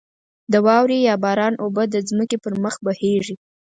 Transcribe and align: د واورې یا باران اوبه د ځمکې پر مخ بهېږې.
د 0.51 0.53
واورې 0.65 0.97
یا 1.07 1.15
باران 1.23 1.53
اوبه 1.63 1.83
د 1.89 1.95
ځمکې 2.09 2.37
پر 2.43 2.53
مخ 2.63 2.75
بهېږې. 2.85 3.35